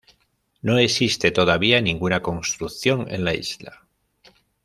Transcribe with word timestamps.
No 0.63 0.79
existe 0.79 1.29
todavía 1.29 1.79
ninguna 1.79 2.23
construcción 2.23 3.05
en 3.11 3.23
la 3.23 3.35
isla. 3.35 3.85